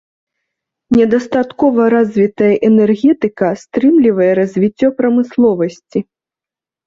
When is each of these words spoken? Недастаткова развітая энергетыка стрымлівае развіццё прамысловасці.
Недастаткова 0.99 1.79
развітая 1.95 2.49
энергетыка 2.69 3.47
стрымлівае 3.63 4.29
развіццё 4.41 4.87
прамысловасці. 5.03 5.99